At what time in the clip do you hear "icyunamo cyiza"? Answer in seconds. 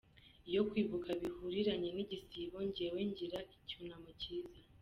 3.55-4.59